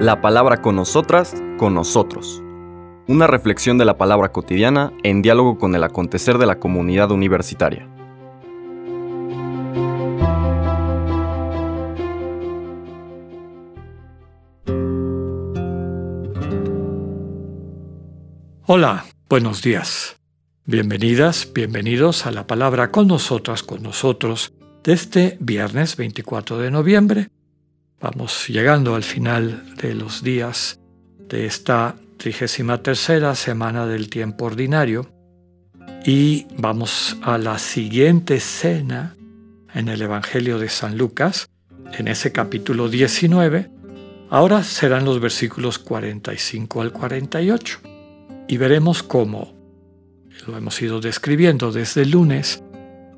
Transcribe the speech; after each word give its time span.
La 0.00 0.20
palabra 0.20 0.60
con 0.60 0.76
nosotras, 0.76 1.34
con 1.56 1.74
nosotros. 1.74 2.42
Una 3.06 3.26
reflexión 3.26 3.78
de 3.78 3.84
la 3.84 3.98
palabra 3.98 4.32
cotidiana 4.32 4.92
en 5.02 5.22
diálogo 5.22 5.58
con 5.58 5.74
el 5.74 5.84
acontecer 5.84 6.38
de 6.38 6.46
la 6.46 6.58
comunidad 6.58 7.10
universitaria. 7.10 7.88
Hola, 18.66 19.04
buenos 19.28 19.62
días. 19.62 20.16
Bienvenidas, 20.64 21.50
bienvenidos 21.54 22.24
a 22.24 22.30
la 22.30 22.46
palabra 22.46 22.90
con 22.90 23.08
nosotras, 23.08 23.62
con 23.62 23.82
nosotros, 23.82 24.54
de 24.82 24.94
este 24.94 25.36
viernes 25.38 25.96
24 25.98 26.58
de 26.58 26.70
noviembre. 26.70 27.28
Vamos 28.00 28.48
llegando 28.48 28.94
al 28.94 29.02
final 29.02 29.74
de 29.76 29.94
los 29.94 30.22
días 30.22 30.78
de 31.28 31.46
esta 31.46 31.96
33 32.18 33.36
semana 33.38 33.86
del 33.86 34.08
tiempo 34.08 34.46
ordinario 34.46 35.10
y 36.04 36.46
vamos 36.58 37.16
a 37.22 37.38
la 37.38 37.58
siguiente 37.58 38.36
escena 38.36 39.16
en 39.74 39.88
el 39.88 40.02
Evangelio 40.02 40.58
de 40.58 40.68
San 40.68 40.96
Lucas, 40.96 41.48
en 41.98 42.08
ese 42.08 42.30
capítulo 42.30 42.88
19. 42.88 43.70
Ahora 44.30 44.62
serán 44.62 45.04
los 45.04 45.20
versículos 45.20 45.78
45 45.78 46.82
al 46.82 46.92
48 46.92 47.80
y 48.48 48.56
veremos 48.56 49.02
cómo, 49.02 49.54
lo 50.46 50.56
hemos 50.56 50.80
ido 50.82 51.00
describiendo 51.00 51.72
desde 51.72 52.02
el 52.02 52.10
lunes, 52.10 52.62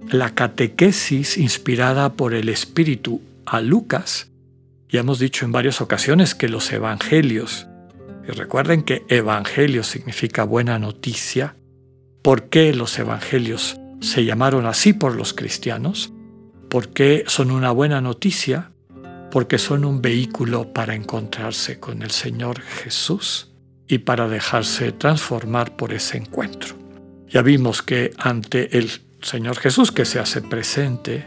la 0.08 0.34
catequesis 0.34 1.36
inspirada 1.38 2.12
por 2.12 2.34
el 2.34 2.48
Espíritu 2.48 3.20
a 3.44 3.60
Lucas. 3.60 4.30
Ya 4.96 5.00
hemos 5.00 5.18
dicho 5.18 5.44
en 5.44 5.52
varias 5.52 5.82
ocasiones 5.82 6.34
que 6.34 6.48
los 6.48 6.72
evangelios, 6.72 7.66
y 8.26 8.32
recuerden 8.32 8.82
que 8.82 9.04
evangelio 9.10 9.82
significa 9.82 10.42
buena 10.42 10.78
noticia, 10.78 11.54
¿por 12.22 12.48
qué 12.48 12.72
los 12.72 12.98
evangelios 12.98 13.78
se 14.00 14.24
llamaron 14.24 14.64
así 14.64 14.94
por 14.94 15.14
los 15.14 15.34
cristianos? 15.34 16.14
Porque 16.70 17.24
son 17.26 17.50
una 17.50 17.72
buena 17.72 18.00
noticia, 18.00 18.72
porque 19.30 19.58
son 19.58 19.84
un 19.84 20.00
vehículo 20.00 20.72
para 20.72 20.94
encontrarse 20.94 21.78
con 21.78 22.00
el 22.00 22.10
Señor 22.10 22.62
Jesús 22.62 23.52
y 23.86 23.98
para 23.98 24.28
dejarse 24.28 24.92
transformar 24.92 25.76
por 25.76 25.92
ese 25.92 26.16
encuentro. 26.16 26.74
Ya 27.28 27.42
vimos 27.42 27.82
que 27.82 28.12
ante 28.16 28.78
el 28.78 28.90
Señor 29.20 29.58
Jesús 29.58 29.92
que 29.92 30.06
se 30.06 30.20
hace 30.20 30.40
presente, 30.40 31.26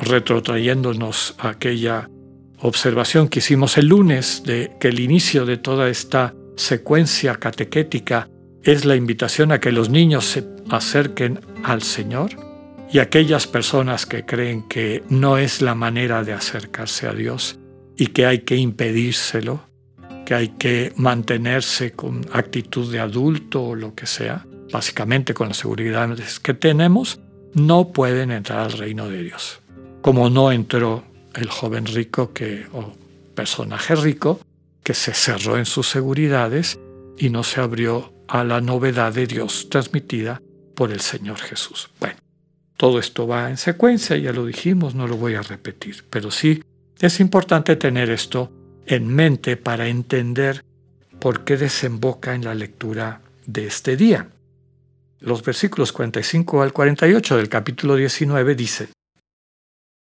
retrotrayéndonos 0.00 1.34
a 1.36 1.50
aquella 1.50 2.08
observación 2.60 3.28
que 3.28 3.38
hicimos 3.38 3.78
el 3.78 3.86
lunes 3.86 4.42
de 4.44 4.72
que 4.80 4.88
el 4.88 5.00
inicio 5.00 5.44
de 5.46 5.56
toda 5.56 5.88
esta 5.88 6.34
secuencia 6.56 7.36
catequética 7.36 8.28
es 8.62 8.84
la 8.84 8.96
invitación 8.96 9.52
a 9.52 9.60
que 9.60 9.72
los 9.72 9.90
niños 9.90 10.24
se 10.24 10.44
acerquen 10.68 11.40
al 11.64 11.82
Señor 11.82 12.30
y 12.90 12.98
aquellas 12.98 13.46
personas 13.46 14.06
que 14.06 14.24
creen 14.24 14.66
que 14.66 15.02
no 15.08 15.38
es 15.38 15.62
la 15.62 15.74
manera 15.74 16.24
de 16.24 16.32
acercarse 16.32 17.06
a 17.06 17.12
Dios 17.12 17.58
y 17.96 18.08
que 18.08 18.26
hay 18.26 18.40
que 18.40 18.56
impedírselo, 18.56 19.60
que 20.24 20.34
hay 20.34 20.48
que 20.48 20.92
mantenerse 20.96 21.92
con 21.92 22.26
actitud 22.32 22.90
de 22.90 23.00
adulto 23.00 23.62
o 23.62 23.74
lo 23.74 23.94
que 23.94 24.06
sea, 24.06 24.46
básicamente 24.72 25.34
con 25.34 25.48
las 25.48 25.58
seguridades 25.58 26.40
que 26.40 26.54
tenemos, 26.54 27.20
no 27.54 27.92
pueden 27.92 28.30
entrar 28.30 28.60
al 28.60 28.72
reino 28.72 29.08
de 29.08 29.22
Dios. 29.22 29.60
Como 30.00 30.30
no 30.30 30.52
entró 30.52 31.04
el 31.38 31.48
joven 31.48 31.86
rico 31.86 32.32
que, 32.32 32.66
o 32.72 32.92
personaje 33.34 33.94
rico 33.94 34.40
que 34.82 34.94
se 34.94 35.14
cerró 35.14 35.56
en 35.56 35.66
sus 35.66 35.88
seguridades 35.88 36.78
y 37.16 37.30
no 37.30 37.44
se 37.44 37.60
abrió 37.60 38.12
a 38.26 38.44
la 38.44 38.60
novedad 38.60 39.12
de 39.12 39.26
Dios 39.26 39.68
transmitida 39.70 40.42
por 40.74 40.90
el 40.90 41.00
Señor 41.00 41.38
Jesús. 41.38 41.90
Bueno, 42.00 42.16
todo 42.76 42.98
esto 42.98 43.26
va 43.26 43.50
en 43.50 43.56
secuencia, 43.56 44.16
ya 44.16 44.32
lo 44.32 44.46
dijimos, 44.46 44.94
no 44.94 45.06
lo 45.06 45.16
voy 45.16 45.34
a 45.34 45.42
repetir, 45.42 46.04
pero 46.10 46.30
sí 46.30 46.62
es 47.00 47.20
importante 47.20 47.76
tener 47.76 48.10
esto 48.10 48.52
en 48.86 49.06
mente 49.06 49.56
para 49.56 49.88
entender 49.88 50.64
por 51.20 51.44
qué 51.44 51.56
desemboca 51.56 52.34
en 52.34 52.44
la 52.44 52.54
lectura 52.54 53.20
de 53.46 53.66
este 53.66 53.96
día. 53.96 54.28
Los 55.20 55.42
versículos 55.42 55.92
45 55.92 56.62
al 56.62 56.72
48 56.72 57.36
del 57.36 57.48
capítulo 57.48 57.96
19 57.96 58.54
dicen, 58.54 58.88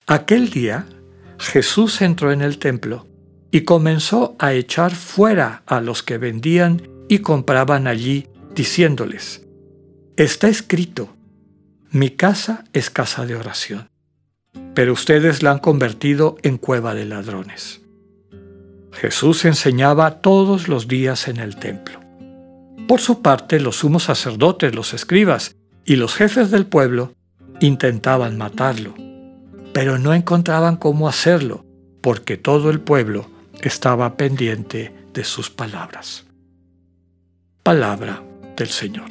Aquel 0.07 0.51
día 0.51 0.87
Jesús 1.41 2.03
entró 2.03 2.33
en 2.33 2.43
el 2.43 2.59
templo 2.59 3.07
y 3.51 3.63
comenzó 3.63 4.37
a 4.39 4.53
echar 4.53 4.95
fuera 4.95 5.63
a 5.67 5.81
los 5.81 6.03
que 6.03 6.19
vendían 6.19 6.83
y 7.09 7.21
compraban 7.21 7.87
allí, 7.87 8.29
diciéndoles, 8.55 9.47
Está 10.17 10.49
escrito, 10.49 11.17
mi 11.91 12.11
casa 12.11 12.65
es 12.75 12.91
casa 12.91 13.25
de 13.25 13.37
oración, 13.37 13.89
pero 14.75 14.93
ustedes 14.93 15.43
la 15.43 15.53
han 15.53 15.59
convertido 15.61 16.37
en 16.43 16.59
cueva 16.59 16.95
de 16.95 17.07
ladrones. 17.07 17.81
Jesús 18.93 19.47
enseñaba 19.47 20.21
todos 20.21 20.69
los 20.69 20.89
días 20.89 21.27
en 21.27 21.39
el 21.39 21.57
templo. 21.57 22.01
Por 22.87 23.01
su 23.01 23.23
parte, 23.23 23.61
los 23.61 23.77
sumos 23.77 24.05
sacerdotes, 24.05 24.75
los 24.75 24.93
escribas 24.93 25.57
y 25.87 25.97
los 25.97 26.15
jefes 26.15 26.51
del 26.51 26.67
pueblo 26.67 27.15
intentaban 27.61 28.37
matarlo, 28.37 28.95
pero 29.73 29.99
no 29.99 30.15
encontraban 30.15 30.77
cómo 30.77 31.09
hacerlo, 31.09 31.65
porque 32.01 32.37
todo 32.37 32.71
el 32.71 32.81
pueblo 32.81 33.29
estaba 33.61 34.17
pendiente 34.17 34.93
de 35.13 35.25
sus 35.25 35.51
palabras. 35.51 36.25
Palabra 37.63 38.23
del 38.57 38.69
Señor. 38.69 39.09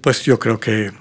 Pues 0.00 0.24
yo 0.24 0.38
creo 0.38 0.58
que 0.58 0.92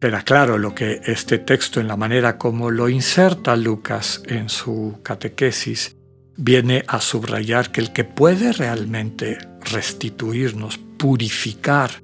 era 0.00 0.22
claro 0.22 0.58
lo 0.58 0.74
que 0.74 1.00
este 1.04 1.38
texto, 1.38 1.80
en 1.80 1.88
la 1.88 1.96
manera 1.96 2.38
como 2.38 2.70
lo 2.70 2.88
inserta 2.88 3.56
Lucas 3.56 4.22
en 4.26 4.48
su 4.48 4.98
catequesis, 5.02 5.96
viene 6.36 6.84
a 6.88 7.00
subrayar 7.00 7.70
que 7.70 7.80
el 7.80 7.92
que 7.92 8.04
puede 8.04 8.52
realmente 8.52 9.38
restituirnos, 9.60 10.78
purificar 10.78 12.03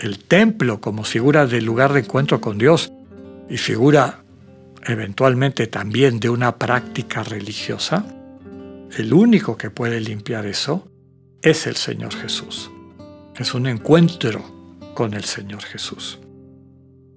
el 0.00 0.18
templo 0.18 0.80
como 0.80 1.04
figura 1.04 1.46
del 1.46 1.64
lugar 1.64 1.92
de 1.92 2.00
encuentro 2.00 2.40
con 2.40 2.58
Dios 2.58 2.92
y 3.48 3.56
figura 3.56 4.22
eventualmente 4.86 5.66
también 5.66 6.20
de 6.20 6.30
una 6.30 6.56
práctica 6.56 7.22
religiosa, 7.22 8.06
el 8.96 9.12
único 9.12 9.56
que 9.56 9.70
puede 9.70 10.00
limpiar 10.00 10.46
eso 10.46 10.88
es 11.42 11.66
el 11.66 11.76
Señor 11.76 12.14
Jesús. 12.14 12.70
Es 13.36 13.52
un 13.52 13.66
encuentro 13.66 14.42
con 14.94 15.14
el 15.14 15.24
Señor 15.24 15.62
Jesús. 15.62 16.18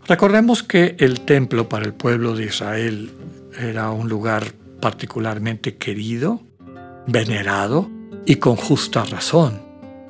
Recordemos 0.08 0.64
que 0.64 0.96
el 1.00 1.22
templo 1.22 1.70
para 1.70 1.86
el 1.86 1.94
pueblo 1.94 2.36
de 2.36 2.46
Israel 2.46 3.12
era 3.58 3.92
un 3.92 4.10
lugar 4.10 4.54
particularmente 4.82 5.78
querido, 5.78 6.42
venerado 7.08 7.90
y 8.26 8.38
con 8.38 8.56
justa 8.56 9.04
razón. 9.06 9.69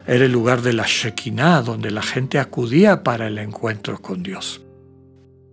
Era 0.10 0.26
el 0.26 0.32
lugar 0.32 0.62
de 0.62 0.74
la 0.74 0.86
Shekinah, 0.88 1.62
donde 1.62 1.92
la 1.92 2.02
gente 2.02 2.40
acudía 2.40 3.04
para 3.04 3.28
el 3.28 3.38
encuentro 3.38 4.02
con 4.02 4.24
Dios. 4.24 4.62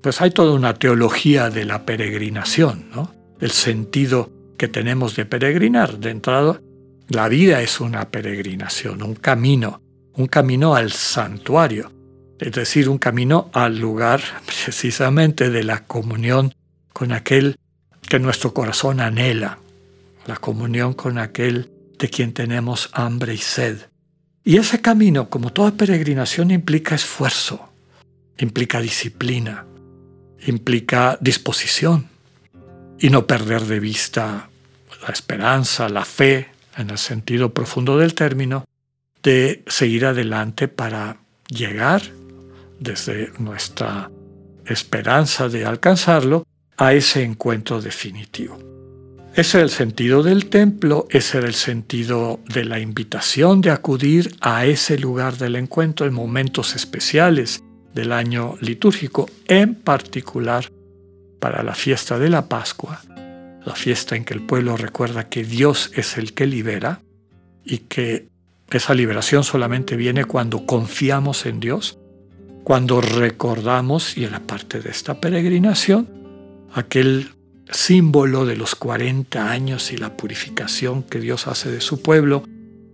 Pues 0.03 0.21
hay 0.21 0.31
toda 0.31 0.55
una 0.55 0.75
teología 0.75 1.51
de 1.51 1.65
la 1.65 1.85
peregrinación, 1.85 2.89
¿no? 2.95 3.15
El 3.41 3.51
sentido 3.51 4.31
que 4.57 4.69
tenemos 4.69 5.15
de 5.15 5.27
peregrinar. 5.27 5.99
De 5.99 6.11
entrada, 6.11 6.61
la 7.09 7.29
vida 7.29 7.61
es 7.61 7.81
una 7.81 8.09
peregrinación, 8.11 9.03
un 9.03 9.15
camino, 9.15 9.83
un 10.15 10.27
camino 10.27 10.75
al 10.75 10.91
santuario 10.91 11.93
es 12.39 12.53
decir, 12.53 12.89
un 12.89 12.99
camino 12.99 13.51
al 13.53 13.79
lugar 13.79 14.21
precisamente 14.45 15.51
de 15.51 15.65
la 15.65 15.85
comunión 15.85 16.55
con 16.93 17.13
aquel 17.13 17.57
que 18.09 18.19
nuestro 18.19 18.53
corazón 18.53 19.01
anhela, 19.01 19.59
la 20.27 20.37
comunión 20.37 20.93
con 20.93 21.19
aquel 21.19 21.71
de 21.99 22.09
quien 22.09 22.33
tenemos 22.35 22.91
hambre 22.93 23.35
y 23.35 23.39
sed. 23.39 23.79
Y 24.47 24.59
ese 24.59 24.81
camino, 24.81 25.29
como 25.29 25.53
toda 25.53 25.73
peregrinación, 25.73 26.53
implica 26.53 26.95
esfuerzo, 26.95 27.69
implica 28.39 28.81
disciplina, 28.81 29.67
implica 30.47 31.19
disposición 31.21 32.07
y 32.97 33.11
no 33.11 33.27
perder 33.27 33.63
de 33.63 33.81
vista 33.81 34.49
la 35.03 35.09
esperanza, 35.09 35.89
la 35.89 36.05
fe, 36.05 36.47
en 36.77 36.91
el 36.91 36.99
sentido 36.99 37.53
profundo 37.53 37.99
del 37.99 38.15
término, 38.15 38.65
de 39.21 39.65
seguir 39.67 40.07
adelante 40.07 40.69
para 40.69 41.17
llegar 41.49 42.03
desde 42.79 43.33
nuestra 43.41 44.13
esperanza 44.65 45.49
de 45.49 45.67
alcanzarlo 45.67 46.47
a 46.77 46.93
ese 46.93 47.25
encuentro 47.25 47.81
definitivo. 47.83 48.76
Ese 49.37 49.59
era 49.59 49.65
el 49.65 49.71
sentido 49.71 50.23
del 50.23 50.47
templo, 50.47 51.07
ese 51.11 51.37
era 51.37 51.47
el 51.47 51.55
sentido 51.55 52.41
de 52.49 52.65
la 52.65 52.81
invitación 52.81 53.61
de 53.61 53.71
acudir 53.71 54.35
a 54.41 54.65
ese 54.65 54.99
lugar 54.99 55.37
del 55.37 55.57
encuentro 55.57 56.07
en 56.07 56.15
momentos 56.15 56.75
especiales 56.75 57.63
del 57.93 58.13
año 58.13 58.55
litúrgico, 58.63 59.29
en 59.47 59.75
particular 59.75 60.73
para 61.39 61.63
la 61.63 61.75
fiesta 61.75 62.19
de 62.19 62.31
la 62.31 62.49
Pascua, 62.49 63.03
la 63.63 63.75
fiesta 63.75 64.17
en 64.17 64.25
que 64.25 64.33
el 64.33 64.41
pueblo 64.41 64.75
recuerda 64.79 65.29
que 65.29 65.45
Dios 65.45 65.91
es 65.95 66.17
el 66.17 66.33
que 66.33 66.47
libera 66.47 67.03
y 67.63 67.79
que 67.79 68.31
esa 68.71 68.95
liberación 68.95 69.45
solamente 69.45 69.97
viene 69.97 70.25
cuando 70.25 70.65
confiamos 70.65 71.45
en 71.45 71.61
Dios, 71.61 71.99
cuando 72.65 73.03
recordamos, 73.03 74.17
y 74.17 74.25
en 74.25 74.33
la 74.33 74.41
parte 74.41 74.81
de 74.81 74.89
esta 74.89 75.21
peregrinación, 75.21 76.09
aquel 76.73 77.36
símbolo 77.71 78.47
de 78.47 78.57
los 78.57 78.75
40 78.75 79.51
años 79.51 79.93
y 79.93 79.97
la 79.97 80.17
purificación 80.17 81.03
que 81.03 81.21
Dios 81.21 81.47
hace 81.47 81.71
de 81.71 81.81
su 81.81 82.03
pueblo 82.03 82.45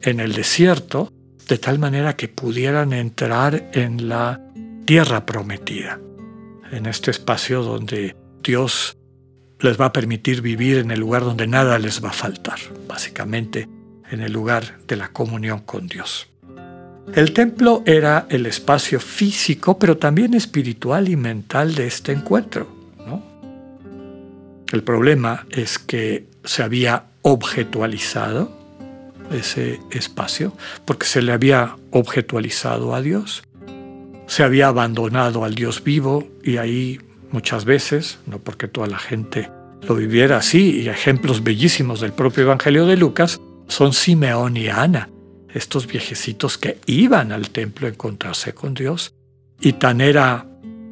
en 0.00 0.20
el 0.20 0.32
desierto, 0.32 1.12
de 1.48 1.58
tal 1.58 1.78
manera 1.78 2.16
que 2.16 2.28
pudieran 2.28 2.92
entrar 2.92 3.70
en 3.72 4.08
la 4.08 4.40
tierra 4.84 5.26
prometida, 5.26 6.00
en 6.70 6.86
este 6.86 7.10
espacio 7.10 7.62
donde 7.62 8.16
Dios 8.42 8.96
les 9.60 9.80
va 9.80 9.86
a 9.86 9.92
permitir 9.92 10.42
vivir 10.42 10.78
en 10.78 10.90
el 10.90 11.00
lugar 11.00 11.22
donde 11.22 11.46
nada 11.46 11.78
les 11.78 12.02
va 12.02 12.08
a 12.08 12.14
faltar, 12.14 12.58
básicamente 12.88 13.68
en 14.10 14.20
el 14.20 14.32
lugar 14.32 14.78
de 14.86 14.96
la 14.96 15.08
comunión 15.08 15.60
con 15.60 15.86
Dios. 15.86 16.28
El 17.14 17.32
templo 17.32 17.82
era 17.84 18.26
el 18.28 18.46
espacio 18.46 19.00
físico, 19.00 19.78
pero 19.78 19.98
también 19.98 20.34
espiritual 20.34 21.08
y 21.08 21.16
mental 21.16 21.75
de 21.75 21.86
este 21.86 22.12
encuentro. 22.12 22.81
El 24.72 24.82
problema 24.82 25.46
es 25.50 25.78
que 25.78 26.26
se 26.44 26.62
había 26.62 27.04
objetualizado 27.20 28.50
ese 29.30 29.80
espacio, 29.90 30.54
porque 30.86 31.06
se 31.06 31.20
le 31.20 31.32
había 31.32 31.76
objetualizado 31.90 32.94
a 32.94 33.02
Dios, 33.02 33.42
se 34.26 34.42
había 34.42 34.69
abandonado 34.69 35.44
al 35.44 35.54
Dios 35.54 35.84
vivo 35.84 36.26
y 36.42 36.56
ahí 36.56 36.98
muchas 37.30 37.66
veces, 37.66 38.19
no 38.26 38.38
porque 38.38 38.66
toda 38.66 38.86
la 38.86 38.98
gente 38.98 39.50
lo 39.82 39.94
viviera 39.94 40.38
así, 40.38 40.80
y 40.80 40.88
ejemplos 40.88 41.42
bellísimos 41.42 42.00
del 42.00 42.12
propio 42.12 42.44
Evangelio 42.44 42.86
de 42.86 42.96
Lucas, 42.96 43.40
son 43.68 43.92
Simeón 43.92 44.56
y 44.56 44.68
Ana, 44.68 45.10
estos 45.52 45.86
viejecitos 45.86 46.56
que 46.56 46.78
iban 46.86 47.30
al 47.30 47.50
templo 47.50 47.86
a 47.86 47.90
encontrarse 47.90 48.54
con 48.54 48.72
Dios, 48.72 49.14
y 49.60 49.75
tan 49.75 50.00
era 50.00 50.46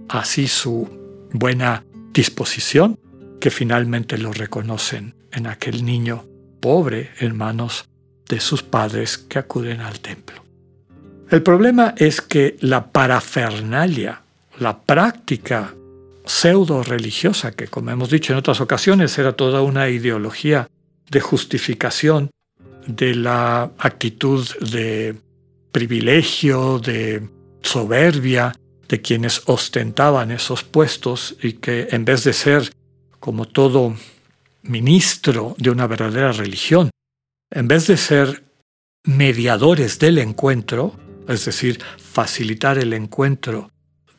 así 0.09 0.49
su 0.49 0.89
buena 1.33 1.85
disposición 2.13 2.99
que 3.41 3.51
finalmente 3.51 4.19
lo 4.19 4.33
reconocen 4.33 5.15
en 5.33 5.47
aquel 5.47 5.85
niño 5.85 6.25
pobre 6.61 7.11
en 7.19 7.37
manos 7.37 7.87
de 8.29 8.39
sus 8.39 8.63
padres 8.63 9.19
que 9.19 9.39
acuden 9.39 9.81
al 9.81 10.01
templo. 10.01 10.45
El 11.31 11.43
problema 11.43 11.95
es 11.97 12.21
que 12.21 12.57
la 12.61 12.93
parafernalia, 12.93 14.23
la 14.59 14.81
práctica 14.81 15.75
pseudo 16.25 16.83
religiosa, 16.83 17.53
que 17.53 17.67
como 17.67 17.91
hemos 17.91 18.11
dicho 18.11 18.33
en 18.33 18.39
otras 18.39 18.61
ocasiones 18.61 19.19
era 19.19 19.33
toda 19.33 19.63
una 19.63 19.89
ideología 19.89 20.69
de 21.11 21.21
justificación 21.21 22.31
de 22.87 23.15
la 23.15 23.71
actitud 23.79 24.47
de 24.61 25.17
privilegio, 25.73 26.79
de 26.79 27.29
soberbia 27.63 28.55
de 28.89 29.01
quienes 29.01 29.43
ostentaban 29.47 30.31
esos 30.31 30.65
puestos 30.65 31.37
y 31.43 31.55
que 31.55 31.89
en 31.91 32.05
vez 32.05 32.25
de 32.25 32.33
ser 32.33 32.71
como 33.21 33.47
todo 33.47 33.95
ministro 34.63 35.55
de 35.59 35.71
una 35.71 35.87
verdadera 35.87 36.33
religión, 36.33 36.91
en 37.51 37.69
vez 37.69 37.87
de 37.87 37.97
ser 37.97 38.43
mediadores 39.05 39.99
del 39.99 40.19
encuentro, 40.19 40.95
es 41.29 41.45
decir, 41.45 41.81
facilitar 41.99 42.79
el 42.79 42.93
encuentro 42.93 43.71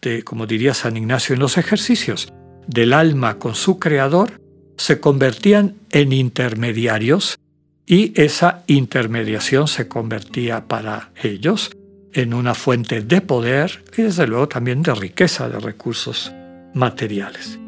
de, 0.01 0.23
como 0.23 0.47
diría 0.47 0.73
San 0.73 0.97
Ignacio 0.97 1.33
en 1.33 1.39
los 1.39 1.57
ejercicios, 1.57 2.31
del 2.67 2.93
alma 2.93 3.37
con 3.37 3.55
su 3.55 3.79
creador, 3.79 4.39
se 4.77 4.99
convertían 4.99 5.75
en 5.91 6.13
intermediarios 6.13 7.37
y 7.85 8.19
esa 8.19 8.63
intermediación 8.67 9.67
se 9.67 9.87
convertía 9.87 10.67
para 10.67 11.11
ellos 11.21 11.71
en 12.13 12.33
una 12.33 12.55
fuente 12.55 13.01
de 13.01 13.21
poder 13.21 13.83
y 13.95 14.03
desde 14.03 14.27
luego 14.27 14.47
también 14.47 14.81
de 14.81 14.95
riqueza 14.95 15.49
de 15.49 15.59
recursos 15.59 16.31
materiales. 16.73 17.59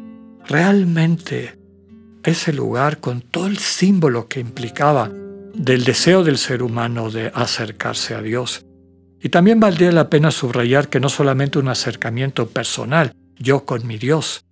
Realmente 0.46 1.58
ese 2.22 2.52
lugar 2.52 3.00
con 3.00 3.22
todo 3.22 3.46
el 3.46 3.58
símbolo 3.58 4.28
que 4.28 4.40
implicaba 4.40 5.10
del 5.54 5.84
deseo 5.84 6.24
del 6.24 6.38
ser 6.38 6.62
humano 6.62 7.10
de 7.10 7.30
acercarse 7.34 8.14
a 8.14 8.22
Dios. 8.22 8.64
Y 9.20 9.28
también 9.30 9.60
valdría 9.60 9.92
la 9.92 10.10
pena 10.10 10.30
subrayar 10.30 10.88
que 10.88 11.00
no 11.00 11.08
solamente 11.08 11.58
un 11.58 11.68
acercamiento 11.68 12.48
personal, 12.48 13.14
yo 13.38 13.64
con 13.64 13.86
mi 13.86 13.96
Dios, 13.96 14.44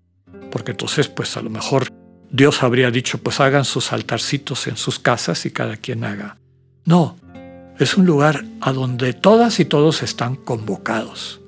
porque 0.50 0.70
entonces 0.70 1.08
pues 1.08 1.36
a 1.36 1.42
lo 1.42 1.50
mejor 1.50 1.88
Dios 2.30 2.62
habría 2.62 2.90
dicho, 2.90 3.18
pues 3.18 3.40
hagan 3.40 3.66
sus 3.66 3.92
altarcitos 3.92 4.66
en 4.66 4.76
sus 4.76 4.98
casas 4.98 5.44
y 5.44 5.50
cada 5.50 5.76
quien 5.76 6.04
haga. 6.04 6.38
No, 6.86 7.16
es 7.78 7.96
un 7.96 8.06
lugar 8.06 8.44
a 8.60 8.72
donde 8.72 9.12
todas 9.12 9.60
y 9.60 9.66
todos 9.66 10.02
están 10.02 10.36
convocados, 10.36 11.40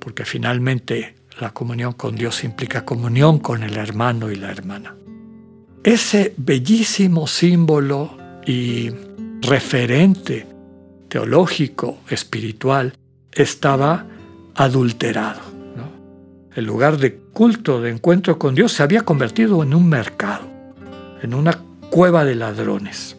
porque 0.00 0.24
finalmente 0.24 1.14
la 1.40 1.50
comunión 1.50 1.94
con 1.94 2.14
Dios 2.14 2.44
implica 2.44 2.84
comunión 2.84 3.38
con 3.38 3.62
el 3.62 3.76
hermano 3.76 4.30
y 4.30 4.36
la 4.36 4.50
hermana. 4.50 4.94
Ese 5.82 6.34
bellísimo 6.36 7.26
símbolo 7.26 8.16
y 8.46 8.90
referente 9.40 10.46
teológico, 11.08 11.98
espiritual, 12.08 12.94
estaba 13.32 14.06
adulterado. 14.54 15.40
El 16.54 16.64
lugar 16.64 16.98
de 16.98 17.14
culto, 17.14 17.80
de 17.80 17.90
encuentro 17.90 18.38
con 18.38 18.54
Dios, 18.54 18.72
se 18.72 18.82
había 18.82 19.02
convertido 19.02 19.62
en 19.62 19.72
un 19.72 19.88
mercado, 19.88 20.42
en 21.22 21.32
una 21.32 21.62
cueva 21.90 22.24
de 22.24 22.34
ladrones. 22.34 23.16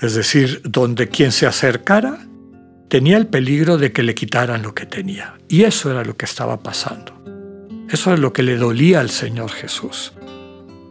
Es 0.00 0.14
decir, 0.14 0.62
donde 0.64 1.08
quien 1.08 1.30
se 1.30 1.46
acercara 1.46 2.26
tenía 2.88 3.16
el 3.16 3.26
peligro 3.26 3.78
de 3.78 3.92
que 3.92 4.02
le 4.02 4.14
quitaran 4.14 4.62
lo 4.62 4.74
que 4.74 4.86
tenía. 4.86 5.34
Y 5.48 5.62
eso 5.62 5.90
era 5.90 6.04
lo 6.04 6.16
que 6.16 6.24
estaba 6.24 6.62
pasando. 6.62 7.11
Eso 7.92 8.14
es 8.14 8.20
lo 8.20 8.32
que 8.32 8.42
le 8.42 8.56
dolía 8.56 9.00
al 9.00 9.10
Señor 9.10 9.50
Jesús. 9.50 10.14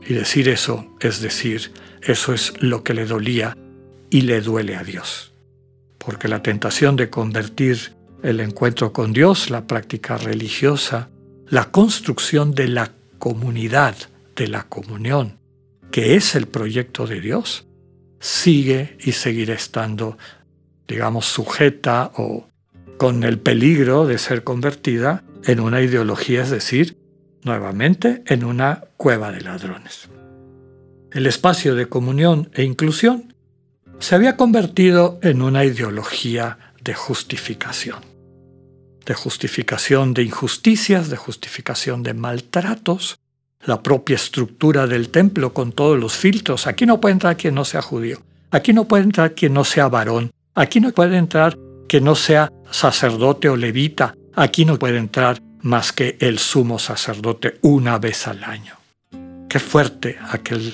Y 0.08 0.14
decir 0.14 0.48
eso 0.48 0.86
es 1.00 1.20
decir, 1.20 1.72
eso 2.04 2.32
es 2.32 2.54
lo 2.62 2.84
que 2.84 2.94
le 2.94 3.08
dolía 3.08 3.58
y 4.12 4.22
le 4.22 4.40
duele 4.40 4.76
a 4.76 4.84
Dios. 4.84 5.34
Porque 5.98 6.28
la 6.28 6.44
tentación 6.44 6.96
de 6.96 7.10
convertir 7.10 7.94
el 8.22 8.40
encuentro 8.40 8.94
con 8.94 9.14
Dios, 9.14 9.50
la 9.50 9.66
práctica 9.66 10.16
religiosa, 10.18 11.10
la 11.50 11.72
construcción 11.72 12.54
de 12.54 12.68
la 12.68 12.92
comunidad, 13.18 13.96
de 14.36 14.48
la 14.48 14.66
comunión, 14.66 15.40
que 15.90 16.16
es 16.16 16.36
el 16.36 16.48
proyecto 16.48 17.08
de 17.08 17.20
Dios, 17.20 17.66
sigue 18.20 18.96
y 19.00 19.14
seguirá 19.14 19.56
estando, 19.56 20.20
digamos, 20.88 21.26
sujeta 21.26 22.12
o 22.18 22.48
con 22.98 23.24
el 23.24 23.40
peligro 23.40 24.06
de 24.06 24.20
ser 24.20 24.44
convertida 24.44 25.24
en 25.46 25.60
una 25.60 25.82
ideología, 25.82 26.44
es 26.44 26.50
decir, 26.50 26.98
nuevamente 27.44 28.24
en 28.28 28.44
una 28.44 28.86
cueva 28.98 29.32
de 29.32 29.42
ladrones. 29.42 30.10
El 31.12 31.28
espacio 31.28 31.76
de 31.76 31.90
comunión 31.90 32.50
e 32.54 32.64
inclusión 32.64 33.34
se 34.00 34.16
había 34.16 34.38
convertido 34.38 35.20
en 35.22 35.42
una 35.42 35.66
ideología 35.66 36.58
de 36.84 36.94
justificación. 36.94 38.00
De 39.06 39.14
justificación 39.14 40.14
de 40.14 40.24
injusticias, 40.24 41.10
de 41.10 41.18
justificación 41.18 42.04
de 42.04 42.14
maltratos, 42.14 43.20
la 43.66 43.84
propia 43.84 44.16
estructura 44.16 44.88
del 44.88 45.10
templo 45.10 45.54
con 45.54 45.72
todos 45.72 46.00
los 46.00 46.14
filtros. 46.14 46.68
Aquí 46.68 46.86
no 46.86 47.00
puede 47.00 47.14
entrar 47.14 47.38
quien 47.38 47.56
no 47.56 47.66
sea 47.66 47.82
judío, 47.82 48.20
aquí 48.50 48.74
no 48.74 48.88
puede 48.88 49.04
entrar 49.04 49.34
quien 49.34 49.54
no 49.54 49.64
sea 49.64 49.88
varón, 49.88 50.32
aquí 50.56 50.80
no 50.80 50.92
puede 50.92 51.18
entrar 51.18 51.58
quien 51.88 52.04
no 52.06 52.16
sea 52.16 52.52
sacerdote 52.72 53.50
o 53.50 53.58
levita, 53.58 54.16
aquí 54.36 54.66
no 54.66 54.78
puede 54.78 54.98
entrar 54.98 55.42
más 55.62 55.92
que 55.92 56.18
el 56.20 56.40
sumo 56.40 56.80
sacerdote 56.80 57.60
una 57.62 57.98
vez 58.00 58.28
al 58.28 58.44
año. 58.44 58.76
Qué 59.48 59.60
fuerte 59.60 60.18
aquel, 60.30 60.74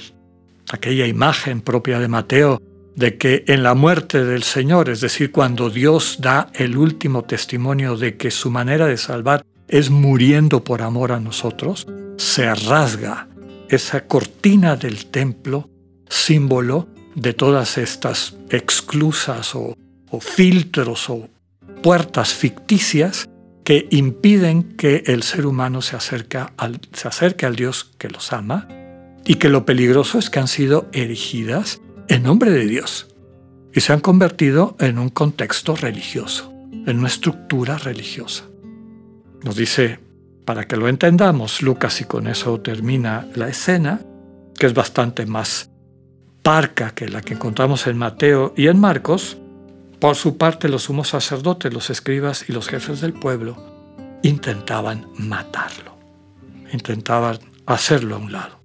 aquella 0.69 1.07
imagen 1.07 1.61
propia 1.61 1.99
de 1.99 2.07
Mateo 2.07 2.61
de 2.95 3.17
que 3.17 3.43
en 3.47 3.61
la 3.61 3.75
muerte 3.75 4.25
del 4.25 4.41
Señor, 4.41 4.89
es 4.89 5.01
decir, 5.01 5.31
cuando 5.31 5.69
Dios 5.69 6.17
da 6.19 6.49
el 6.53 6.77
último 6.77 7.23
testimonio 7.23 7.95
de 7.95 8.17
que 8.17 8.31
su 8.31 8.49
manera 8.49 8.87
de 8.87 8.97
salvar 8.97 9.45
es 9.67 9.91
muriendo 9.91 10.63
por 10.63 10.81
amor 10.81 11.11
a 11.11 11.19
nosotros, 11.19 11.85
se 12.17 12.53
rasga 12.55 13.27
esa 13.69 14.07
cortina 14.07 14.75
del 14.75 15.05
templo, 15.07 15.69
símbolo 16.09 16.87
de 17.13 17.33
todas 17.33 17.77
estas 17.77 18.35
exclusas 18.49 19.53
o, 19.55 19.75
filtros 20.19 21.09
o 21.09 21.29
puertas 21.83 22.33
ficticias 22.33 23.29
que 23.67 23.85
impiden 23.91 24.63
que 24.63 25.03
el 25.07 25.23
ser 25.23 25.45
humano 25.45 25.81
se, 25.81 25.97
al, 26.55 26.79
se 26.93 27.07
acerque 27.09 27.45
al 27.45 27.57
Dios 27.57 27.91
que 27.97 28.07
los 28.07 28.31
ama 28.31 28.65
y 29.25 29.35
que 29.35 29.49
lo 29.49 29.65
peligroso 29.65 30.19
es 30.19 30.29
que 30.29 30.39
han 30.39 30.47
sido 30.47 30.87
erigidas 30.93 31.81
en 32.07 32.23
nombre 32.23 32.49
de 32.51 32.65
Dios 32.65 33.13
y 33.73 33.81
se 33.81 33.91
han 33.91 33.99
convertido 33.99 34.77
en 34.79 34.97
un 34.97 35.09
contexto 35.09 35.75
religioso, 35.75 36.53
en 36.85 36.99
una 36.99 37.09
estructura 37.09 37.77
religiosa. 37.77 38.45
Nos 39.43 39.57
dice 39.57 39.99
para 40.45 40.65
que 40.65 40.77
lo 40.77 40.87
entendamos, 40.87 41.61
Lucas, 41.61 41.99
y 41.99 42.05
con 42.05 42.27
eso 42.27 42.61
termina 42.61 43.27
la 43.35 43.49
escena, 43.49 43.99
que 44.57 44.67
es 44.67 44.73
bastante 44.73 45.25
más 45.25 45.71
parca 46.41 46.91
que 46.91 47.09
la 47.09 47.21
que 47.21 47.33
encontramos 47.33 47.85
en 47.87 47.97
Mateo 47.97 48.53
y 48.55 48.67
en 48.67 48.79
Marcos, 48.79 49.37
por 49.99 50.15
su 50.15 50.37
parte 50.37 50.69
los 50.69 50.83
sumos 50.83 51.09
sacerdotes, 51.09 51.73
los 51.73 51.89
escribas 51.89 52.45
y 52.47 52.53
los 52.53 52.67
jefes 52.67 53.01
del 53.01 53.13
pueblo 53.13 53.57
intentaban 54.23 55.07
matarlo, 55.17 55.97
intentaban 56.71 57.39
hacerlo 57.65 58.15
a 58.15 58.19
un 58.19 58.31
lado. 58.31 58.59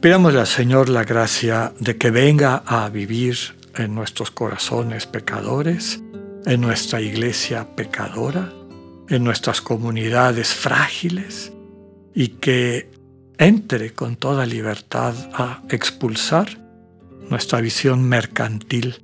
Pidámosle 0.00 0.40
al 0.40 0.46
Señor 0.46 0.88
la 0.88 1.04
gracia 1.04 1.72
de 1.78 1.96
que 1.96 2.10
venga 2.10 2.62
a 2.66 2.88
vivir 2.88 3.36
en 3.76 3.94
nuestros 3.94 4.30
corazones 4.30 5.06
pecadores, 5.06 6.02
en 6.46 6.60
nuestra 6.60 7.00
iglesia 7.00 7.74
pecadora, 7.74 8.52
en 9.08 9.24
nuestras 9.24 9.60
comunidades 9.60 10.48
frágiles 10.54 11.52
y 12.14 12.28
que 12.28 12.90
entre 13.38 13.92
con 13.94 14.16
toda 14.16 14.46
libertad 14.46 15.14
a 15.32 15.62
expulsar 15.68 16.60
nuestra 17.28 17.60
visión 17.60 18.02
mercantil 18.02 19.03